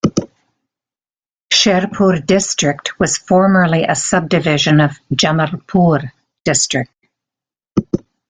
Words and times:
Sherpur 1.53 2.21
district 2.25 2.99
was 2.99 3.19
formerly 3.19 3.83
a 3.83 3.93
sub-division 3.93 4.81
of 4.81 4.97
Jamalpur 5.13 6.09
district. 6.43 6.89